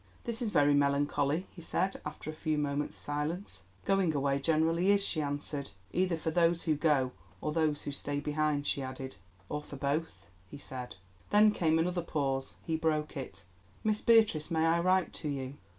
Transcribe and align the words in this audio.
"This 0.23 0.41
is 0.41 0.49
very 0.49 0.73
melancholy," 0.73 1.45
he 1.51 1.61
said, 1.61 2.01
after 2.03 2.31
a 2.31 2.33
few 2.33 2.57
moments' 2.57 2.97
silence. 2.97 3.65
"Going 3.85 4.15
away 4.15 4.39
generally 4.39 4.89
is," 4.91 5.05
she 5.05 5.21
answered—"either 5.21 6.17
for 6.17 6.31
those 6.31 6.63
who 6.63 6.73
go 6.75 7.11
or 7.39 7.51
those 7.51 7.83
who 7.83 7.91
stay 7.91 8.19
behind," 8.19 8.65
she 8.65 8.81
added. 8.81 9.17
"Or 9.47 9.61
for 9.61 9.75
both," 9.75 10.25
he 10.49 10.57
said. 10.57 10.95
Then 11.29 11.51
came 11.51 11.77
another 11.77 12.01
pause; 12.01 12.55
he 12.65 12.75
broke 12.77 13.15
it. 13.15 13.45
"Miss 13.83 14.01
Beatrice, 14.01 14.49
may 14.49 14.65
I 14.65 14.79
write 14.79 15.13
to 15.13 15.29
you?" 15.29 15.53